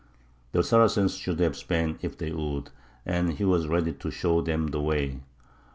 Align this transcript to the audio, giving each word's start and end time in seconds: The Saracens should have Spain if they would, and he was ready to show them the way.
The 0.51 0.63
Saracens 0.63 1.13
should 1.15 1.39
have 1.41 1.55
Spain 1.55 1.99
if 2.01 2.17
they 2.17 2.31
would, 2.31 2.71
and 3.05 3.33
he 3.33 3.45
was 3.45 3.67
ready 3.67 3.93
to 3.93 4.09
show 4.09 4.41
them 4.41 4.69
the 4.69 4.81
way. 4.81 5.19